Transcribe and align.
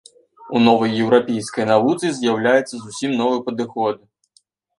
У 0.55 0.61
новай 0.67 0.95
еўрапейскай 1.03 1.65
навуцы 1.73 2.09
з'яўляецца 2.15 2.75
зусім 2.81 3.11
новы 3.21 3.37
падыход. 3.53 3.95